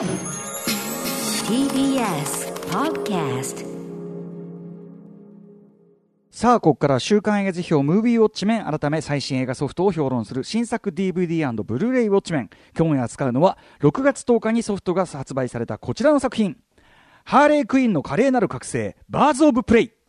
[0.00, 0.08] TBS
[2.70, 3.66] Podcast
[6.30, 12.50] さあ、ここから週刊映画時評ムービーウォッチメン改め最新映画ソフトを評論する新作 DVD& ブルーレイウォッチメン。
[12.74, 16.56] 今夜扱うのは6月10日にソフトが発売されたこちらの作品。
[17.24, 19.99] ハーレークイーンの華麗なる覚醒、バーズ・オブ・プレイ。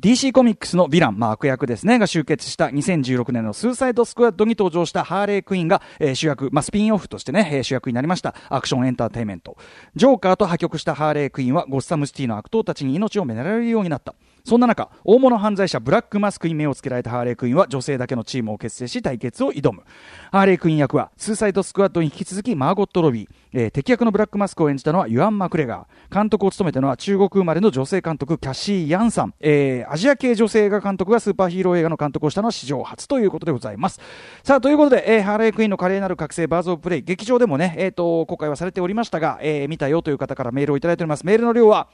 [0.00, 9.56] DC コミックスのヴィラン、まあ、悪役ですね、が集結した2016年のスーサイドスクワッドに登場したハーレークイーンが、えー、主役、まあ、スピンオフとしてね、えー、主役になりましたアクションエンターテイメント。
[9.94, 14.14] ジョーカーと破局したハーレークイーンはゴッサムシティの悪党たちに命を狙われるようになった。
[14.44, 19.82] そんな中、大物犯罪者ブラックマスクに目をつけられたハーレークイーンは女性だけのチームを結成し対決を挑む。
[20.30, 34.00] ハーレークイーン役は、スーサイドスクワッドに引き続きマーゴット・ロビー、えー、敵役のブラックマスクを演じたのはユアン・マクレガー、監督を務めたのは中国生まれの女性監督キャシー・ヤンさん、えー、アジア系女性映画監督がスーパーヒーロー映画の監督をしたのは史上初ということでございます。
[34.42, 41.24] さあ、ということで、えー、ハーレークイーンの華麗なる覚醒バーズ・オブ・プレイ、劇場でもね、えっ、ー、と、公開はされておりましたが、えー、見たよという方からメールをいただいております。
[41.24, 41.88] メールの量は、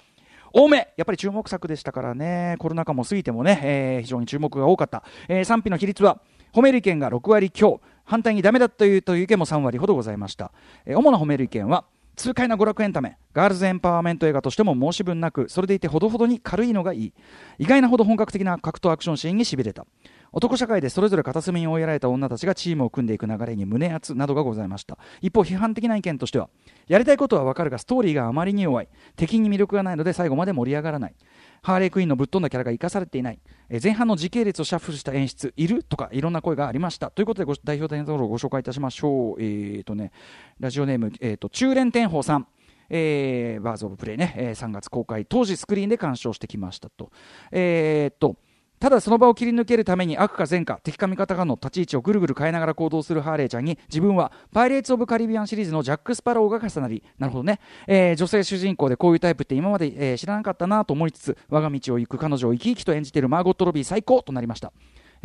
[0.53, 0.93] 多め。
[0.97, 5.03] やっぱり注目作でしたからね、コロナ禍も過ぎてもね、えー、非常に注目が多かった。
[5.29, 6.21] えー、賛否の比率は、
[6.53, 10.53] 褒める意見が6割強、反対にダメだというという意見も3割ほどございました。
[10.87, 11.85] えー、主な褒める意見は、
[12.19, 13.17] 痛快な娯楽エンタメ。
[13.33, 17.15] ガールズエンパワーメント映画としても申し分なくそれでいてほどほどに軽いのがいい。
[17.59, 19.87] 意外なほど本格的な格闘アクションシーンにしびれた。
[20.33, 24.99] 男社会でそれぞれ片隅に追いやられた女たちがチームを組んでいく流れに胸熱などがございました。
[25.21, 26.49] 一方批判的な意見としては
[26.87, 28.89] やりたいことはわかるがストーリーがあまりに弱い。
[29.17, 31.15] 敵に魅力がないので最後まで盛り上がらない。
[31.63, 37.11] ハーレークイーンのぶっ飛んだキャラが生かされていない、え前半の時系列をシャッフルした演出いるとかいろんな声がありました。
[37.11, 39.43] ということでご代表的なところをご紹介いたしましょう。
[39.43, 40.13] えー、とね
[40.61, 42.47] ラジオネーム、えーと、中連天宝さん。
[42.91, 45.27] えー、バーズ・オブ・プレイね、えー、3月公開。
[45.27, 47.11] 当時スクリーンで鑑賞してきましたと。
[47.53, 48.37] えー、っと
[48.81, 64.73] ただその場を切り抜けるために悪か善か敵か味方かの立ち位置をぐるぐる変えながら行動するハーレーちゃんに自分はパイレーツ・オブ・カリビアンシリーズのジャック・スパローが重なりなるほどね、えー、女性主人公でこういうタイプって今まで、えー、知らなかったなと思いつつ我が道を行く彼女を生き生きと演じているマーゴット・ロビー最高となりました。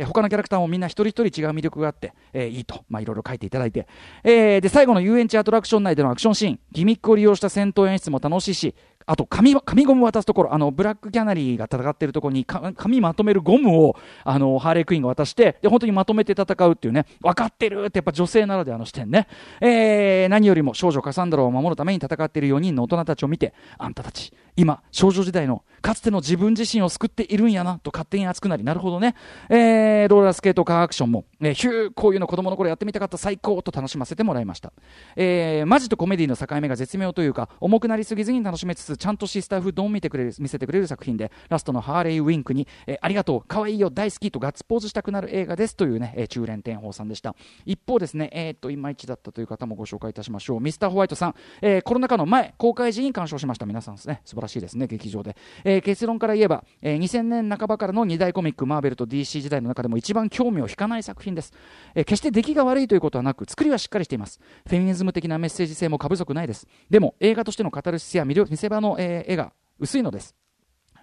[0.02, 3.86] 他のキャラクターもみんな一人一人違う魅力があって、えー、いいと、まあ、いろいろ書いていただいて、
[4.24, 6.60] えー、で最後の遊園地アトラクション内でのアクションシーン。
[6.72, 8.74] ギミックを利用した戦闘演出も楽しいし
[9.06, 19.28] あと紙紙ゴム渡すところあのブラックキャナリーが戦っているところに紙まとめるゴムをあのハーレークイーンが渡してで本当にまとめて戦うっていうね分かってるってやっぱ女性ならではの視点ね、
[19.60, 29.14] えー、何よりも少女カサンドラを守るために戦っている4人の大人たちを見てあんたたち今少女時代のかつての自分自身を救っているんやなと勝手に熱くなりなるほどね、
[29.50, 34.72] えー、ローラースケートカーアクションも、えー、ヒューこういうの子供の頃やってみたかった最高と楽しませてもらいました、
[35.16, 47.34] えー、マジとコメディの境目が絶妙というか重くなりすぎずに楽しめつつちゃんとシスターフドン見てくれる見せてくれる作品でラストのハーレーウィンクに、えー、ありがとう可愛いよ大好きとガッツポーズしたくなる映画ですというね、えー、中連天宝さんでした。
[47.64, 50.60] 一方ですねえー、っといまいちだったという方もご紹介いたしましょう。
[50.60, 53.66] ミスターホワイトさん、えー、コロナ禍の前公開時に鑑賞しました。
[53.66, 61.52] 皆さんですね素晴らしいですね劇場で、えー、結論から言えば、えー、2000年半ばからの2大コミックマーベルと DC 時代の中でも一番興味を引かない作品です、
[61.94, 64.40] えー、決して出来が悪いということはなく作りはしっかりしています。
[64.66, 66.66] フェミニズム的なメッセージ性も過不足ないです。
[66.90, 70.34] でも映画としてのカタルシスや魅力見せ場の、のえー、絵が薄いのです。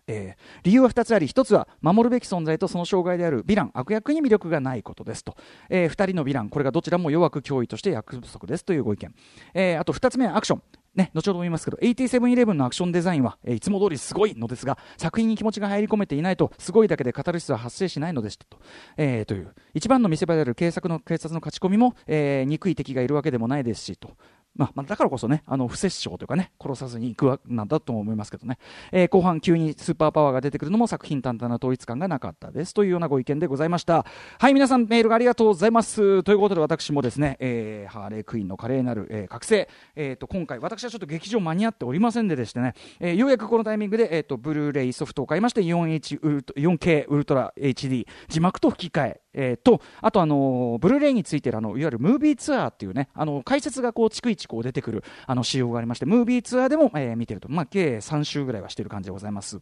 [0.08, 1.28] えー、理由は2つあり。
[1.28, 3.44] 1つは守るべき存在とその障害である。
[3.44, 5.36] ヴィラン悪役に魅力がないことですと、
[5.69, 9.14] えー、2人のヴィランこれがどちらも弱く脅威として役不足ですというご意見、
[9.53, 10.62] えー、あと2つ目はアクション。
[10.94, 18.58] ね、後ほども言いますけど、8711のアクションデザインは、えー、いつも通りすごいのですが、作品に気持ちが入り込めていないと、すごいだけでカタルシスは発生しないのでしたと。
[18.98, 24.18] えー、という、一番の見せ場である警察の警察の勝ち込みも、えー、憎い敵がいるわけでもないですしと。
[24.56, 28.57] まあ、だからこそね、あの不殺傷というかね、殺さずにいくわなんだと思いますけどね、
[28.91, 34.06] えー、後半、急にスーパーパワーが出てくるのも作品単々な統一感がなかったですというようなご意見でございました。
[34.39, 36.23] はい、皆さん、メールありがとうございます。
[36.23, 59.60] ということで、私もですね、えー、ハーレークイーンの華麗なる、えー、覚醒、えーと、今回、私はちょっと劇場間に合っておりませんででしてね、えー、ようやくこのタイミングで、えーと、ブルーレイソフトを買いまして、4H ウル 4K ウルトラ HD、字幕と吹き替え、えー、とあと、あのブルーレイについてるあのいわゆるムービーツアーっていうねあの解説がこう逐一こう出てくるあの仕様がありましてムービーツアーでも、えー、見てると、まあ、計3週ぐらいはしてる感じでございます。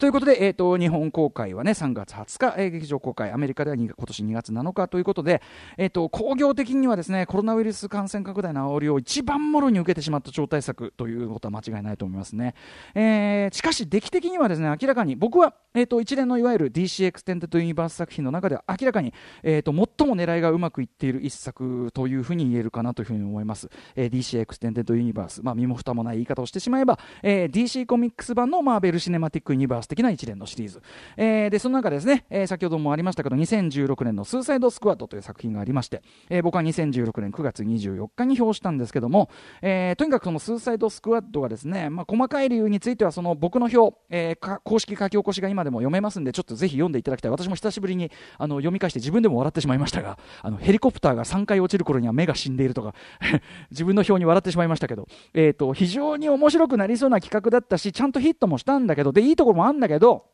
[0.00, 5.42] ということで、えーと、日本公開はね3月20日、えー、劇場公開アメリカでは今年2月7日ということで、
[5.76, 12.54] えーと、興行的にはですねコロナウイルス感染拡大の煽りを一番もろに受けてしまった超大作ということは間違いないと思いますね、
[12.94, 19.12] えー、しかし出来的にはですね明らかに僕は、えーと、一連のいわゆる DC エクステンデッドユニバース作品の中では明らかに、
[19.42, 30.82] えー、と最も狙いがうまくいっている一作というふうに言えるかなというふうに思います、えー、DC エクステンデッドユニバース、まあ、身も蓋もない言い方をしてしまえば、えー、DC コミックス版のマーベル・シネマティック・ユニバース的な一連のシリーズ、
[31.16, 39.28] えー、でその中ですね、えー、先ほどもありましたけど2016年の「スーサイドスクワット」という作品がありまして、えー、僕は2016年9月24日に表したんですけども、
[39.60, 47.30] えー、とにかくそのスーサイドスクワットがですね、まあ、細かい理由についてはその僕の表、えー、公式書き起こしが今でも読めますんでちょっとぜひ読んでいただきたい。
[47.30, 52.94] 私も久しぶりにあの読み返して自分でも笑ってしまいましたがあのヘリコプターが3回落ちる頃には目が死んでいるとか
[53.70, 60.26] 自分の表に笑ってしまいましたけど、えーと、非常に面白くなりそうな企画だったしちゃんとヒットもしたんだけどでいいところもあるんだけど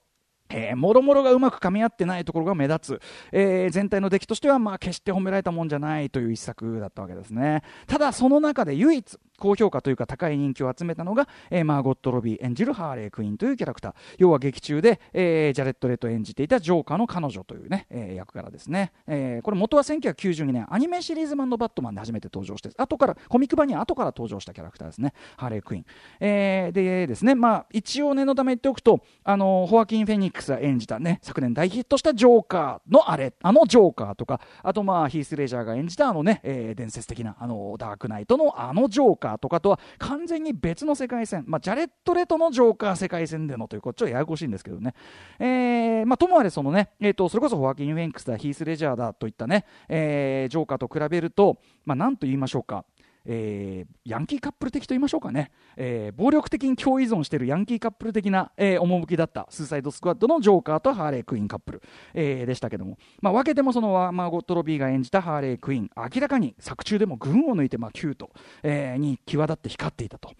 [0.49, 3.01] えー、もろもろがうまく噛み合ってないところが目立つ、
[3.33, 7.63] えー、全体の出来としては、まあ、決して褒められたもんじゃないという一作だったわけですね。
[7.87, 13.95] ただその中で唯一高評価というか高い人気を集めたのが、えー、マーゴット・ロビー演じるハーレー・クイーンというキャラクター。
[14.19, 25.13] 要は劇中で、えー、ジャレット・レッド演じていたジョーカーの彼女というね、えー、役柄ですね、えー、これ元は1992年アニメシリーズ版のバットマンで初めて登場して後からコミック版には後から登場したキャラクターですね。
[25.37, 25.85] ハーレー・クイーン、
[26.21, 44.95] えー、でですねまあ一応念のため言っておくとあのホアキン・フェニックスが演じたね昨年大ヒットしたジョーカーのあれあのジョーカーとかあとまあヒース・レジャーが演じたあのね、えー、伝説的なあのダークナイトのあのジョーカーとかとは完全に別の世界線、まあ、ジャレット・レトのジョーカー世界線でのというこっちはややこしいんですけどね、
[45.39, 52.85] えーまあ、ともあれそのね、えーと、それこそホアキン・ウェンクスだヒース・レジャーだといったね、えー、ジョーカーと比べると、まあ、なんと言いましょうか。
[53.27, 61.83] えー、ヤンキーカップル的と言いましょうかね、えー、暴力的に共依存しているヤンキーカップル的な、えー、趣だったスーサイドスクワッドのジョーカーとハーレー・クイーンカップル、
[62.15, 68.31] えー、でしたけども、まあ、分けてもそのマーゴット・ロビーが演じたハーレー・クイーン明らかに作中でも群を抜いて、まあ、キュート、
[68.63, 70.33] えー、に際立って光っていたと。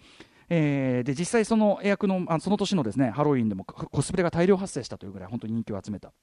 [0.49, 6.13] えー、で実際その役のあその年のですねハロウィンでもコスプレが大量発生したというぐらい本当に人気を集めた。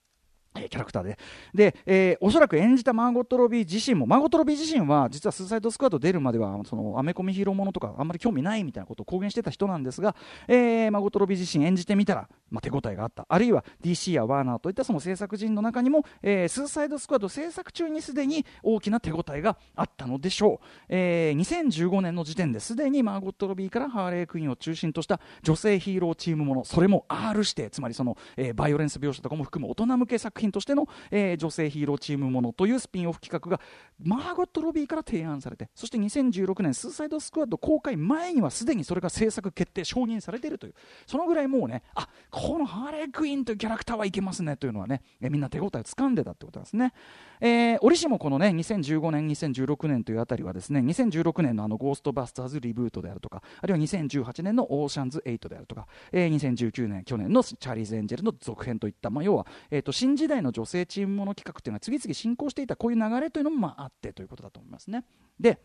[0.65, 1.19] えキャラクターで。
[1.55, 10.17] で、えー、おそらく演じたマーゴット・ロビー自身も、マーゴット・ロビー自身は、実はスーサイド・スクワット出るまでは、その、アメコミヒーローものとか、あんまり興味ないみたいなことを公言してた人なんですが、
[10.49, 13.27] えー、マーゴット・ロビー自身演じてみたら、まあ、手応えがあった。
[13.29, 20.67] あるいは DC やワーナーといったその制作陣の中にも、えー、スーサイド・スクワット制作中にすでに大きな手応えがあったのでしょう。
[20.89, 33.61] えー、2015年の時点ですでにマーゴット・ロビーからハーレー・クイーンを中心とした女性ヒーローチームもの、それも R 指定、つまりその、えー、バイオレンス描写とかも含む大人向け作品としての、えー、女性ヒーローチームものというスピンオフ企画が
[34.03, 40.75] マーゴット・ロビーから提案されてそして2016年スーサイド・スクワッド公開前にはすでにそれが制作決定承認されているという
[41.07, 46.93] そのぐらいもうねあこのハーレー・クイーンというキャラクターはいけますねというのはね、えー、みんな手応えをつかんでたってことですね、
[47.41, 65.05] えー、折しもこのね2015年2016年というあたりはですね2016年のあのゴーストバスターズリブートであるとかあるいは2018年のオーシャンズ8であるとか、えー、2019年去年のチャーリーズ・エンジェルの続編といった、まあ、要は、えーと新時代の女性チームもの企画というのは次々進行していたこういう流れというのもまああってということだと思いますね。
[65.41, 65.61] で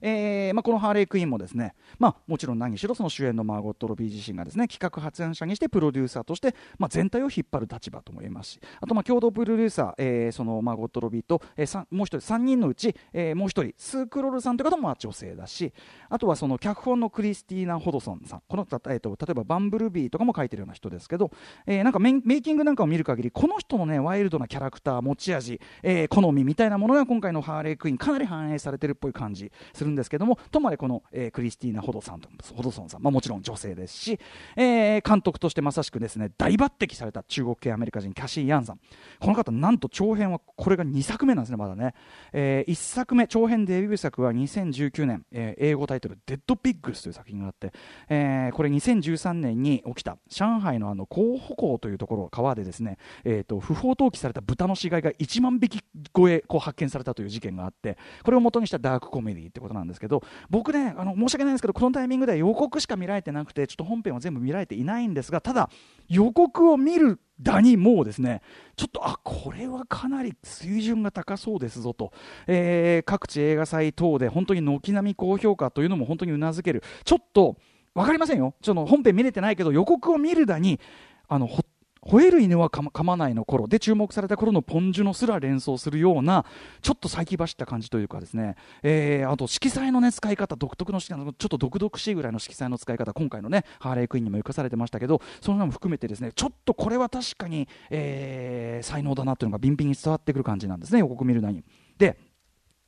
[0.00, 15.72] えーまあ、このハーレークイーンもですね、まあ、もちろん何しろその主演のマーゴット・ロビー自身がですね企画発案者にしてプロデューサーとして、まあ、全体を引っ張る立場とも言えますしあとまあ共同プロデューサー、えー、そのマーゴット・ロビーと、えー、もう一人3人のうち、えー、もう一人スークロールさんという方もまあ女性だし
[16.08, 21.30] あとはその脚本のクリスティーナ・ホドソンさんこの、えーと、例えばバンブルビーとかも書いてるような人ですけど、
[21.66, 34.18] えー、なんかメイキングなんかを見る限りこの人のねワイルドなキャラクター持ち味、えー、好みみたいなものが今回のハーレークイーンかなり反映されてるっぽい感じするんですけどもともあれこの、えー、クリスティーナ・ホドさんとホドソンさん、まあ、もちろん女性ですし、
[34.56, 38.80] えー、監督としてまさしくですね大抜擢された中国系アメリカ人キャシー・ヤンさん。
[39.20, 41.94] この方なんと長編はこれが2作目なんですねまだね、
[42.32, 47.72] えー、1作目長編デビュー作は2019年、えー、英語タイトル「デッド・ピッグス」という作品があって、
[48.08, 55.80] えー、これ2013年に起きた上海のあの広報港というところ川でですね、えーと、不法投棄された豚の死骸が1万匹
[56.14, 65.70] 超えこう発見されたという事件があってこれを元にしたダークコメディってことなんですけど僕ねあの申し訳ないんですけどこのタイミングでは予告しか見られてなくてちょっと本編は全部見られていないんですがただ
[66.08, 68.42] 予告を見るだにもうですね
[68.76, 72.12] ちょっとあこれはかなり水準が高そうですぞと、
[72.48, 76.82] えー、各地映画祭等で本当に軒並み高評価というのも本当にうなずける。
[77.04, 77.56] ちょっと
[77.94, 78.54] 分かりませんよ。
[78.60, 80.80] ちょっと本編見れてないけど予告を見るだに
[81.28, 81.66] あのほっ
[82.04, 86.44] 吠える犬は噛まないの頃で注目された頃のポンジュノすら連想するような
[86.82, 101.64] ちょっと先走った感じというかですね、えー、あと色彩の、ね、使い方独特のちょっと独々しいぐらいの色彩の使い方今回のねハーレークイーンにも生かされてましたけどその辺も含めてですねちょっとこれは確かに、えー、才能だなというのがビンビンに伝わってくる感じなんですね予告見るなに。
[101.98, 102.18] で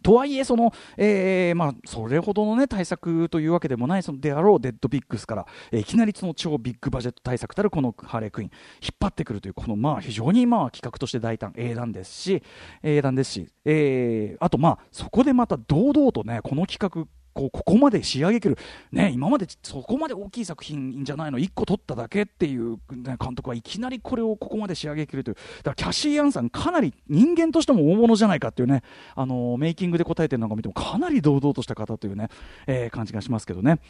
[0.03, 8.51] とはいえその、えーまあ、それほどの、ね、対策というわけでもないそのであろうデッドビッグスから、えー、いきなりその超ビッグバジェット対策たるこのハーレークイーン
[8.81, 12.43] 引っ張ってくるというこの、まあ、非常に、まあ、企画として大胆英断ですし
[12.83, 18.57] 英断ですし、えー、あと、まあ、そこでまた堂々と、ね、この企画こうここまで仕上げきる、
[18.91, 21.39] ね、今までそこまで大きい作品じゃないの。
[21.39, 25.35] 1個撮っただけっていう、ね、監督はいきなりこれをここまで仕上げきるという。
[25.35, 28.83] だからキャシー・アンさんかなり人間としても大物じゃないかっていうね。
[29.15, 32.29] あのメイキングで答えてるのを見てもかなり堂々とした方というね、
[32.67, 33.81] えー、感じがしますけどね。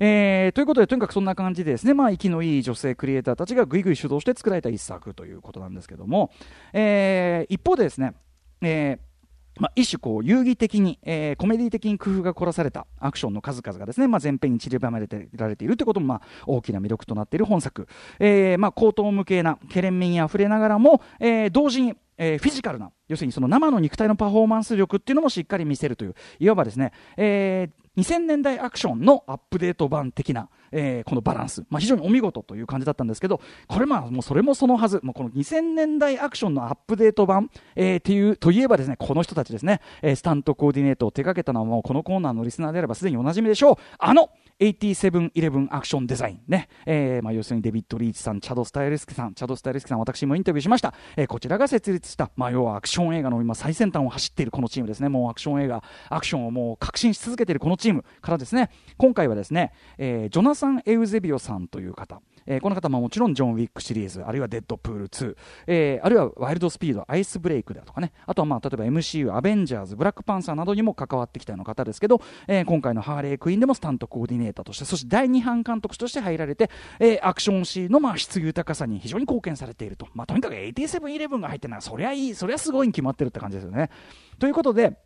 [0.00, 6.32] えー、ということで、とにかくそんな感じでですね、まあ、息のいい女性クリエイターたちがぐいぐい主導して作られた一作ということなんですけども、
[6.72, 8.14] えー、一方でですね、
[8.60, 9.15] えー
[9.58, 35.00] まあ、一種こう遊戯的に、えー、コメディ的に工夫が凝らされたアクションの数々がですね、まあ、前編に散りばめられているということも、まあ、大きな魅力となっている本作、えーまあ、高等無形なケレン味にあふれながらも、えー、同時にえー、フィジカルな要するにその生の肉体のパフォーマンス力っていうのもしっかり見せるといういわばですね、えー、2000年代アクションのアップデート版的な、えー、このバランス、まあ、非常にお見事という感じだったんですけどこれまあもうそれもそのはず。
[35.02, 43.76] もうこの2000年代アクションのアップデート版、えー、っていうといえばですねこの人たちですね、えー、スタントコーディネートを手掛けたのはもうこのコーナーのリスナーであればすでにおなじみでしょう。
[43.98, 44.30] あの
[44.60, 65.36] 8711アクションデザインね、えーまあ、要するにデビッド・リーチさん、チャド・スタイルスキさん、チャド・スタイルスキさん、私もインタビューしました、えー、こちらが設立した、まあ、要はアクション映画の今最先端を走っているこのチームですね、もうアクション映画、アクションをもう革新し続けているこのチームからですね、今回はですね、えー、ジョナサン・エウゼビオさんという方、えー、この方ももちろんジョン・ウィックシリーズ、あるいはデッドプール2、
[65.66, 80.08] えー、あるいはワイルドスピード、アイスブレイクだとかね、あとはまあ例えば MCU、アベンジャーズ、ブラックパンサーなどにも関わってきたような方ですけど、えー、今回のハーレークイーンでもスタントコーディネーターとして、そして第2班監督として入られて、えー、アクションシーンのまあ質豊かさに非常に貢献されていると。
[80.14, 83.90] まあ、とにかく8711が入ってるのは、そりゃいい、そりゃすごいに決まってるって感じですよね。
[84.38, 84.98] ということで、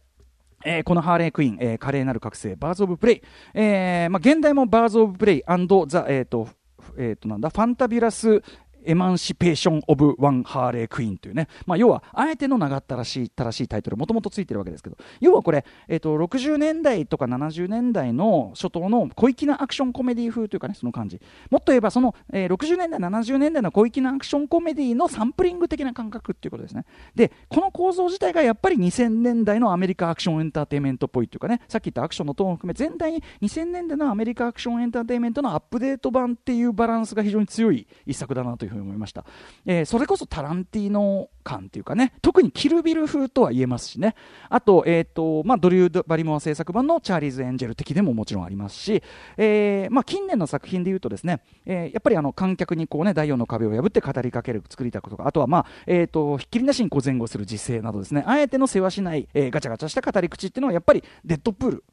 [0.65, 3.23] えー、このハーレークイーン、えー、華麗なる覚醒、バーズ・オブ・プレイ、
[3.55, 5.43] えーまあ、原題もバーズ・オブ・プレイ
[5.87, 6.49] ザ、えーと
[6.97, 8.43] えー、となんだファンタビュラス、
[8.85, 21.21] エマンシペーション・オブ・ワン・ハーレー・クイーンというね、まあ、要は、あえての長ったらしい、正しいタイトル、もともとついてるわけですけど、要はこれ、えーと、60年代とか70年代の初頭の小粋なアクションコメディ風というかね、その感じ。
[21.51, 26.85] もっと言えば、その、えー、60年代、70年代の小粋なアクションコメディのサンプリング的な感覚っていうことですね。
[27.15, 39.25] で、この構造自体がやっぱり2000年代のアメリカアクションエンターテインメントっぽいっていうかね、さっき言ったアクションのトーンを含め、全体に2000年代のアメリカアクションエンターテインメントのアップデート版っていうバランスが非常に強い一作だなというふうに思いました。
[39.67, 44.15] えー、それこそタランティーノ感っていうかね、特にキルビル風とは言えますしね、
[44.49, 49.03] あと、えーとまあ、ドリュー・バリモア制作版のチャーリーズ・エンジェル的でももちろんありますし、
[49.37, 61.85] えーまあ、近年の作品でいうとですね、えー、やっぱりあの観客にこう、ね、第4の壁を破って語りかける作りたことか、あとは、まあえーと、ひっきりなしにこう前後する実勢などですね、あえての世話しない、えー、ガチャガチャした語り口っていうのはやっぱりデッドプール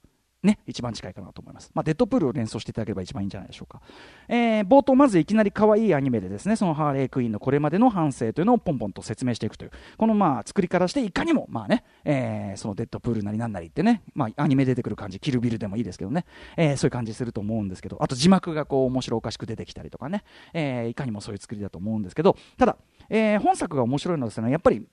[0.43, 1.71] ね、一番近いかなと思います。
[1.73, 3.81] まあ、デッドプールを連想していただければ一番いいんじゃないでしょうか。
[4.27, 16.25] えー、冒頭、まずいきなり可愛いアニメでですね、そのハーレークイーンのこれまでの反省というのをポンポンと説明していくという、このまあ作りからしていかにも、まあね、えー、そのデッドプールなりなんなりってね、まあ、アニメ出てくる感じ、キルビルでもいいですけどね、
[16.55, 22.77] えー、そういう感じすると思うんですけど、あと字幕がこう面白おかしく出てきたりとかね、え、いかにもそういう作りだと思うんですけど、ただ、
[23.09, 24.85] え、本作が面白いのはですね、やっぱり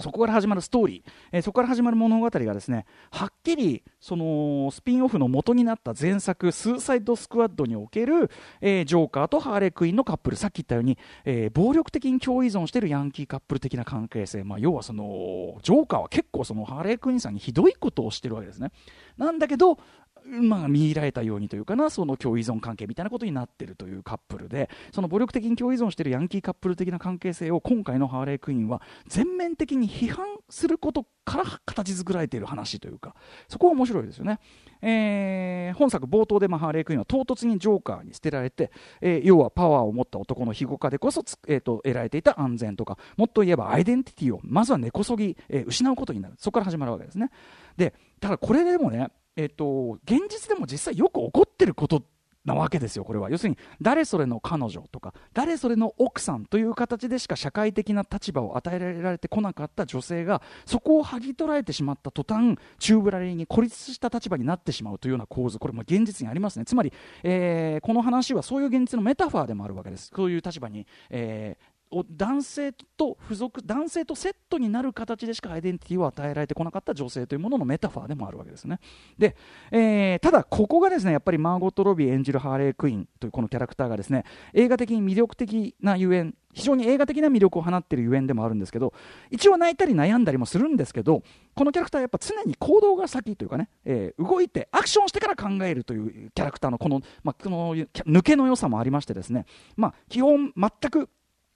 [0.00, 8.30] そこから始まるストーリー、えー、そこから始まる物語がですねはっきりそのスピンオフの元になった前作「スーサイドスクワッド」における、
[8.60, 10.36] えー、ジョーカーとハーレークイーンのカップル。
[10.36, 18.70] さっき言ったように、えー、暴力的に共依存しているヤンキーカップル的な関係性、まあ、要はそのジョーカーは結構そのハーレークイーンさんにひどいことをしてるわけですね。
[19.18, 19.78] なんだけど
[20.26, 33.14] まあ、見入られたようにというかなその共依存関係みたいなことになってるというカップルでその暴力的に共依存しているヤンキーカップル的な関係性を今回のハーレークイーンは全面的に批判することから形作られている話というか
[33.48, 34.40] そこは面白いですよね、
[34.82, 46.34] えー、本作冒頭で、まあ、ハーレークイーンは唐突にジョーカーに捨てられて、えー、要はパワーを持った男の庇護下でこそえーと、得られていた安全とかもっと言えばアイデンティティをまずは根こそぎ、えー、失うことになる。
[46.38, 47.30] そこから始まるわけですね。
[47.76, 52.02] でただこれでもねえっと、現実でも実際よく起こってること
[52.44, 53.30] なわけですよ、これは。
[53.30, 66.64] 要するに、誰それの彼女とか、誰それの奥さんという形でしか社会的な立場を与えられてこなかった女性が、そこを剥ぎ取られてしまった途端、宙ぶらりに孤立した立場になってしまうというような構図、これも現実にありますね。
[66.64, 70.10] つまり、えー、この話はそういう現実のメタファーでもあるわけです。
[70.14, 71.79] そういう立場に、えー、
[72.16, 78.78] 男性と付属男性とセットになる形でしかアイデンティティを与えられてこなかった女性というもののメタファーでもあるわけですね。
[79.18, 79.36] で、
[79.72, 88.92] えー、ただここがですねやっぱりマーゴット・ロビー演じるハーレー・クイーンというこのキャラクターがですね映画的に魅力的なゆえん非常に映画的な魅力を放っているゆえんでもあるんですけど
[89.30, 91.22] 一応泣いたり悩んだりもするんですけど
[91.54, 101.08] このキャラクターはやっぱ常に行動が先というかね、えー、動いてアクションしてから考えるというキャラクターのこの,、まあ、この抜けの良さもありましてですね、まあ、基本全く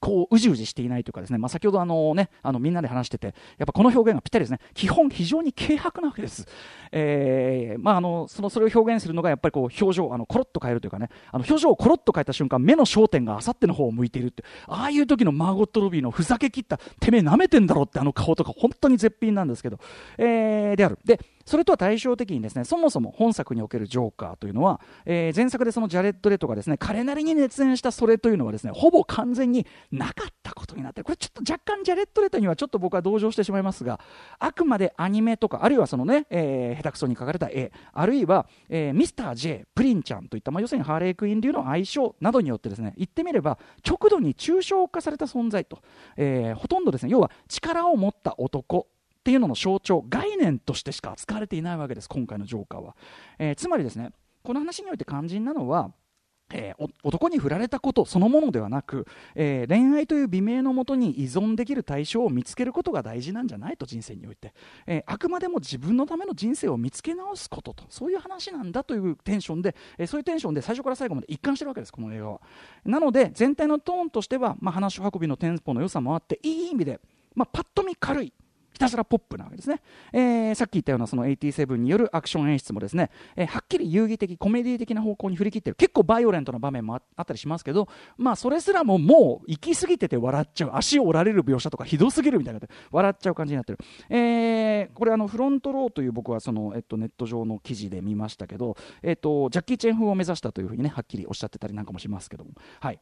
[0.04, 4.58] こううじうじしていないというかですね、まあ、先ほどあの、ね、あのみんなで話しててやっぱこの表現がぴったりですね。
[4.74, 6.46] 基本非常に軽薄なわけです、
[6.92, 11.08] えーまあ、あのそのそれを表現するのがやっぱりこう表情あのコロッと変えるというかね。
[11.32, 14.44] あの表情をコロッと変えた瞬間目の焦点があさっての方を向いているって。
[14.66, 19.78] ああいう時のマーゴット・ロビーのふざけきったてめえ舐めてんだろってあの顔とか本当に絶品なんですけど、
[20.18, 20.98] えー、である。
[21.02, 34.00] でそれとは対照的にですねそもそも本作におけるジョーカーというのは、えー、前作でそのジャレッド・レトがですね彼なりに熱演したそれというのはですねほぼ完全になかったことになってこれちょっと若干ジャレッド・レトにはちょっと僕は同情してしまいますが
[34.38, 45.80] あくまでアニメとかあるいはそのね、えー、下手くそに書かれた絵あるいは、えー、ミスター J プリンちゃんといった、まあ、要するにハーレークイーン流の相性などによってですね言ってみれば極度に抽象化された存在と、
[46.16, 48.86] えー、ほとんどですね要は力を持った男
[49.24, 52.94] っていうのの象徴概念としてしか扱われていないわけです今回のジョーカーは、
[53.38, 54.10] えー、つまりですね
[54.42, 55.90] この話において肝心なのは
[56.52, 63.78] えー、男に振られたことそのものではなく、えー、恋愛という美名のもとに依存できる対象を見つけることが大事なんじゃない？
[63.78, 64.52] と人生において、
[64.86, 72.40] えー、あくまでも自分のための人生を見つけ直すこととそういう話なんだというテンションで、えそういうテンションで最初から最後まで一貫してるわけですこの映画は。
[72.84, 77.00] なので全体のトーンとしては、まあ、話し運びのテンポの良さもあっていい意味で、
[77.34, 78.34] まあ、パッと見軽い。
[78.74, 79.80] ひたすらポップなわけですね、
[80.12, 85.76] えー、さっき言ったようなその87によるアクション演出もですね、えー、はっきり遊戯的コメディ的な方向に振り切ってる。
[85.76, 90.70] 結構バイオレントな場面もあったりしますけどまあそれすらももう行き過ぎてて笑っちゃう。
[90.74, 92.60] 足を折られる描写とかひどすぎるみたいな。
[92.90, 93.78] 笑っちゃう感じになってる、
[94.08, 102.52] えー、これあのフロントローという僕はその、えっと、ネット上の記事で見ましたけど、えっと、ジャッキー・チェン風を目指したというふうにねはっきりおっしゃってたりなんかもしますけども。
[102.80, 103.00] はい。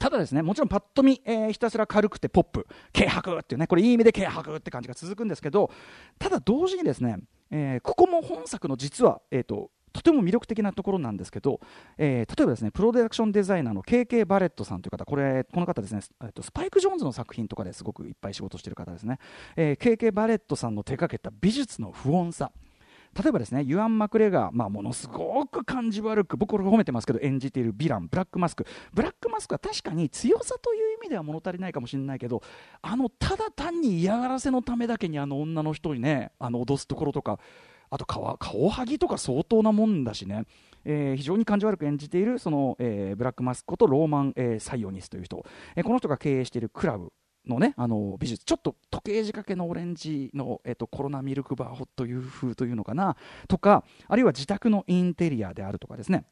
[0.00, 5.70] ただですね、もちろんパッと見、えー、ひたすら軽くてポップ、軽薄っていうね、これいい意味で軽薄って感じが続くんですけど、
[6.18, 7.18] ただ同時にですね、
[7.50, 11.60] えー、ここも本作の実は、えーと、とても魅力的なところなんですけど、
[11.96, 19.20] えー、例えばですねプロダクションデザイナーの KK バレットさんという方これこの方ですね、えーと、スパイク・ジョーンズの作品とかですごくいっぱい仕事してる方ですね、
[19.54, 22.50] えー、KK バレットさんの手掛けた美術の不穏さ。
[23.14, 28.66] 例えばですねユアン・マクレガー、まあ、ものすごく感じ悪く僕これ褒めてますけど演じているヴィランブラックマスク。
[28.92, 32.42] ブラックマスクは確かに強さという意味では物足りないかもしれないけど
[32.82, 37.38] あのただ単に嫌がらせのためだけにあの女の人にねあの脅すところとか
[37.90, 40.44] あと顔顔はぎとか相当なもんだしね、
[40.84, 45.44] えー、非常に感じ悪く演じているその、えー、ブラックマスクことローマン、えー、サイオニスという人、
[45.76, 47.12] え、この人が経営しているクラブ。
[47.46, 53.16] のね、あの美術、ちょっと時計仕掛けのオレンジの、えっと、コロナミルクバーホットいう風というのかな、
[53.48, 56.24] とか、あるいは自宅のインテリアであるとかですね、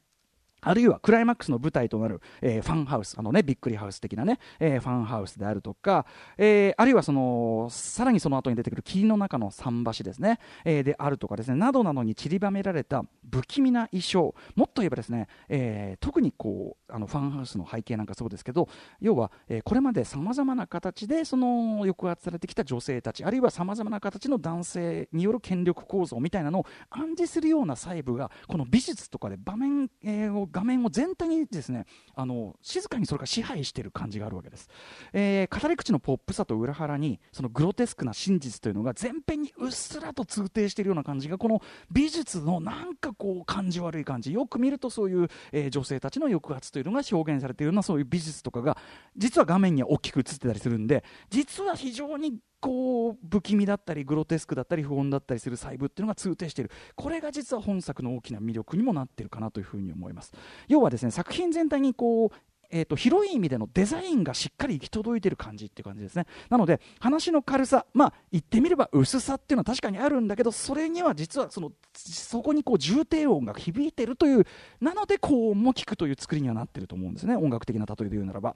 [0.63, 6.05] あるいはクライマックスの舞台となる、えー、ファンハウス、あのね、びっくりハウス的なね、えー、ファンハウスであるとか、
[6.37, 31.85] えー、あるいはその、さらにその後に出てくる霧の中の桟橋ですね、え、であるとかですね、などなどに散りばめられた不気味な衣装、もっと言えばですね、え、特にこう、あのファンハウスの背景なんかそうですけど、要は、え、これまでさまざまな形でその抑圧されてきた女性たち、あるいはさまざまな形の男性による権力構造みたいなのを暗示するような細部が、この美術とかで場面、えー、画面を全体にですね
[32.15, 34.69] あの静かにそれが支配している感じがあるわけです、
[35.11, 41.61] えー、語り口のポップさと裏腹にそのグロテスクな真実というのが前編にうっすらと通底しているような感じがこの
[41.91, 48.77] 美術のなんかこう感じ悪い感じよく見るとそういう、えー、女性たちの抑圧というのが表現されているようなそういう美術とかが
[49.17, 56.71] 実は画面には大きく映ってたりするんで実は非常にこう不気味だったりグロテスクだったり不穏だったりする細部っていうのが通底している。
[56.95, 60.31] これが実は本作の大きな魅力にもなってるかなというふうに思います。
[60.69, 62.29] 要はですね作品全体にこう
[62.75, 66.25] えーと、広い意味でのデザインがしっかり行き届いてる感じっていう感じですね。
[66.49, 74.47] なので話の軽さまあ言ってみれば薄さっていうのは確かにあるんだけどそれには実はそのそこにこう重低音が響いてるという
[74.81, 77.35] なので高音も聞くという作りにはなってると思うんですね。
[77.35, 78.55] 音楽的な例えで言うならば。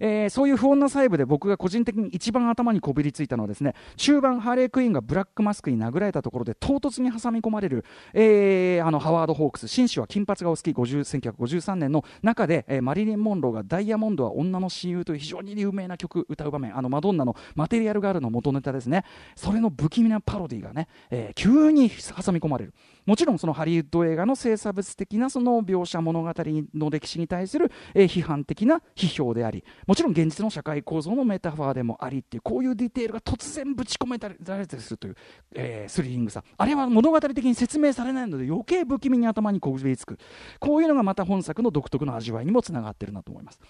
[0.00, 19.04] えー、そういう不穏な細部で僕が個人的に一番頭にこびりついたのはですね中盤ハーレークイーンがブラックマスクに殴られたところで唐突に挟み込まれる、えー、あのハワード・ホークス紳士は金髪がお好き1953年の中で、えー、マリリン・モンローがダイヤモンドは女の親友という非常に有名な曲歌う場面あのマドンナのマテリアルガールの元ネタですね。
[19.36, 22.74] それの不気味なパロディがね、えー、急に挟み込まれる。
[23.06, 26.32] もちろんそのハリウッド映画の性差別的なその描写物語
[26.74, 35.16] の歴史に対する、えー、批判的な批評でありもちろん現実の社会構造のメタファーでもありっていうこういうディテールが突然ぶち込められたりするという、
[35.54, 40.18] えー、スリリングさあれは物語的に説明されないので余計不気味に頭にこびりつく
[40.60, 43.60] こういうのがまた本作の独特の味わいにもつながってるなと思います。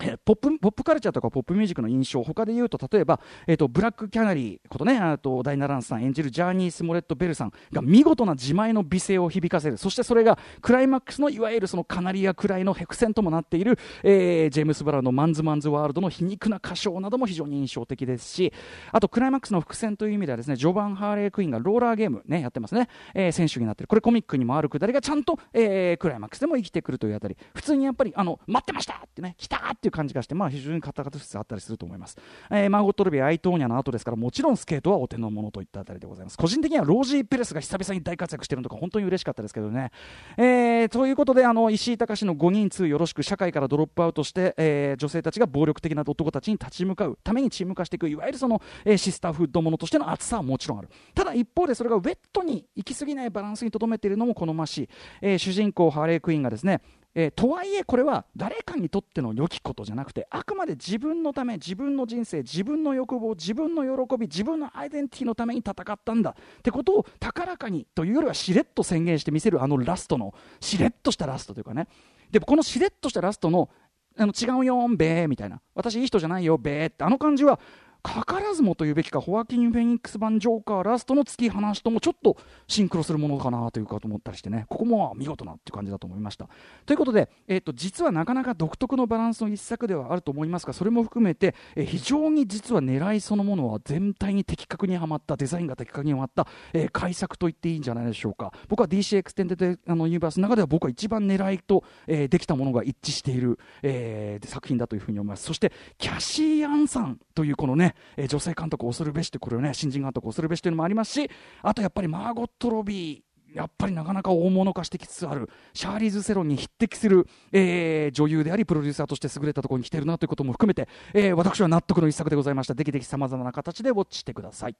[0.24, 18.52] ポップポップカルチャーとかポップミュージックの印象、他で言うと、例えば、えー、とブラックキャナリーことね、あとダイナ・ランスさん演じるジャーニー・スモレット・ベルさんが見事な自前の美声を響かせる、そしてそれがクライマックスのいわゆるそのカナリアくらいのヘクセンともなっている、えージェームス・ブラウンのマンズ・マンズ・ワールドの皮肉な歌唱なども非常に印象的ですし、
[18.92, 32.16] あとクライマックスの伏線という意味ではですね、ジョバン・ハーレー・クイーンがローラーゲーム、ね、やってますね、えー選手になってる、これコミックにもあるくだりがちゃんと、えークライマックスでも生きてくるというあたり、普通にやっぱりあの待ってましたってね、来たっていう感じがして、まあ、非常にカタカタ質あったりすると思います。
[32.50, 36.38] えーマーゴット・ロビー、アイトーニャの後ですから、もちろんスケートはお手の物といったあたりでございます。
[36.38, 39.90] 個人的にはロージー・ペレスが久々に大活躍してるのとか、本当に嬉しかったですけどね。
[40.36, 50.88] えーということで、あの石井隆の5人2よろしく、社会からドロップアウトして、えー女性たちが暴力的な男たちに立ち向かうためにチーム化していく、いわゆるその、えーシスターフッドものとしての厚さはもちろんある。
[51.14, 54.88] ただ一方で、それがウェットに行き過ぎないバランスにとどめているのも好ましい。
[55.22, 56.80] えー主人公、ハーレー・クイーンがですね、
[57.14, 71.88] えーとはいえこれは誰かにとっての良きことじゃなくてあくまで自分のため自分の人生自分の欲望自分の喜び自分のアイデンティティのために戦ったんだってことを高らかにというよりはしれっと宣言してみせるあのラストのしれっとしたラストというかね。
[72.30, 73.68] でもこのしれっとしたラストの
[74.16, 75.60] あの違うよんべーみたいな。
[75.74, 77.60] 私いい人じゃないよべーってあの感じは
[78.02, 82.36] 図らずもというべきかホワキン・フェニックス版ジョーカーラストの突き放しともちょっと
[82.66, 84.66] シンクロするものかなというかと思ったりしてね。
[84.68, 86.48] ここも見事なっていう感じだと思いました
[86.86, 98.52] ということで、えー、と実はなかなか独特のバランスの一作ではあると思いますがそれも含めて、えー非常に実は狙いそのものは全体に的確にはまったデザインが的確にはまった、えー快作と言っていいんじゃないでしょうか。
[98.68, 105.44] 僕は DC エクステンデッドあのユニバースの中では僕は一番狙いと、えーできたものが一致している、え作品だというふうに思います。
[105.44, 111.30] そしてキャシー・アンさんというこのね、えー女性監督恐るべしってこれをね新人監督恐るべしというのもありますし
[111.62, 113.22] あとやっぱりマーゴット・ロビー
[113.52, 122.74] やっぱりなかなか大物化してきつつあるシャーリーズ・セロンに匹敵する、えー女優でありプロデューサーとして優れたところに来ているなということも含めて、えー私は納得の一作でございました。
[122.74, 124.76] ぜひぜひさまざまな形でウォッチしてください。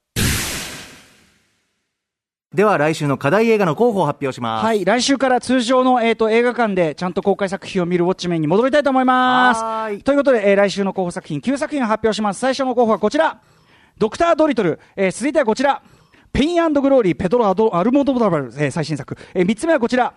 [2.52, 4.64] では来週の課題映画の候補を発表します。
[4.64, 9.62] はい来週から通常の、えー、と映画館でちゃんと公開作品を見るウォッチメンに戻りたいと思います。
[9.62, 10.02] はーい。
[10.02, 12.40] ということで、えー来週の候補作品9作品を発表します。
[12.40, 13.40] 最初の候補はこちら。
[13.98, 15.80] ドクター・ドリトル、えー続いてはこちら。
[16.32, 20.12] ペイングローリーペドロ・アドアルモドバル、えー最新作、え3つ目はこちら。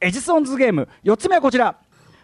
[0.00, 0.88] エジソンズゲーム。
[1.04, 1.76] 4つ目はこちら。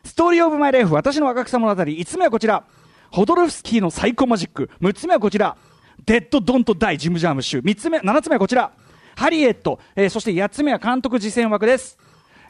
[0.03, 1.81] ストーリー・オブ・マイ・ライフ私の若草物語。
[1.81, 2.65] 5つ目はこちら。
[3.13, 4.71] ホドロフスキーのサイコマジック。
[4.81, 5.57] 6つ目はこちら。
[6.05, 8.73] デッド・ドント・ダイジム・ジャームッシュ3つ目7つ目はこちら
[9.17, 11.99] ハリエット、えーそして8つ目は監督実践枠です。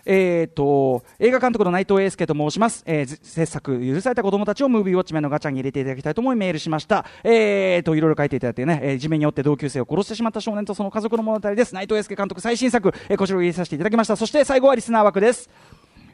[0.04, 11.72] えー、と映画監督の内藤瑛亮と申します、えー制作許された子供たちをムービーウォッチメンのガチャに入れていただきたいと思いメールしました、えー、といろいろ書いていただいてね、えー、いじめによって同級生を殺してしまった少年とその家族の物語です。
[11.74, 14.16] 内藤瑛亮監督最新作、えーこちらを入れさせていただきました。
[14.16, 15.48] そして最後はリスナー枠です。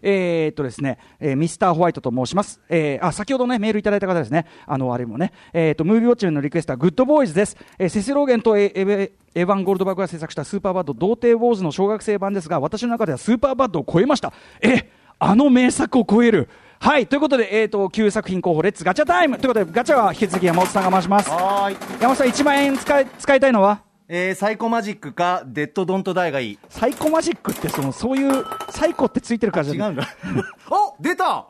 [0.02, 2.60] えーっとですね、えーミスターホワイトと申します。
[2.68, 4.46] えーあ、先ほどね、メールいただいた方ですね。
[4.66, 7.56] あの、あれもね、えーっと、ムービーウォッチメンのリクエストはグッドボーイズです。
[7.78, 14.32] えーセスローゲンとエエヴエヴァン・ゴールドバーグが制作したスーパーバッド童貞ウォーズの小学生版ですが、私の中ではスーパーバッドを超えました。
[14.62, 16.48] え、あの名作を超える。
[16.80, 21.28] はい、ということで、えーっと、9作品候補、レッツガチャタイムということで、ガチャは引き続き山本さんが回します。
[21.28, 23.87] 山本さん、1万円使い、使いたいのは？
[24.10, 26.58] えー、サイコマジックか、デッドドントダイがいい。
[26.70, 30.08] サイコマジックって、その、そういう、サイコってついてるからじゃない違うんだ。
[30.70, 31.48] お出た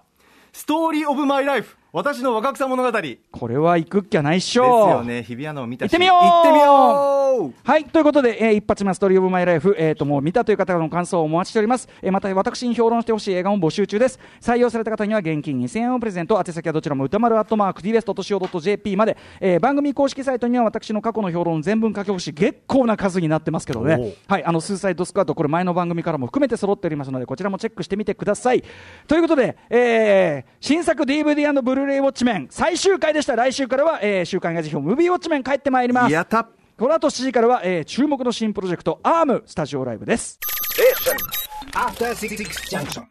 [0.52, 1.77] ストーリーオブマイライフ。
[1.90, 3.00] 私の若草物語。
[3.00, 4.90] ですこれは行くっきゃないっしょ。
[4.90, 5.22] よね。
[5.22, 5.90] 日比谷のを見たし。
[5.92, 7.84] 行ってみよう行ってみようはい。
[7.86, 11.88] ということで、えー一発目はストーリーオブマイライフ、えっ、と、もう見たという方の感想をお待ちしております。
[12.02, 14.20] えーまた、私に評論してほしい映画も募集中です。
[14.38, 16.36] 採用された方には現金2000円をプレゼント。
[16.46, 24.14] 宛先はどちらも歌丸アットマーク tbest.co.jp まで、えー番組公式サイトには私の過去の評論全文書き干し、結構な数になってますけどね。
[24.26, 24.44] はい。
[24.44, 28.62] あの、スーサイドスクワット、これ前の番組からも含めて揃っておりますので、こちらもチェックしてみてください。
[29.06, 33.36] ということで、えー新作 DVD& ブルーレイウォッチメン、最終回でした。
[33.36, 36.12] 来週からは、えー週刊映画辞表ムービーウォッチメン帰ってまいります。
[36.12, 40.38] やったこの後7時からは、えー注目の新プロジェクト、アームスタジオライブです。
[41.74, 42.36] After Six
[42.70, 43.02] Junction.